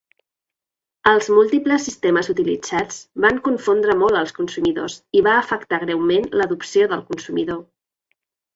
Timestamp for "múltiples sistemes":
1.39-2.29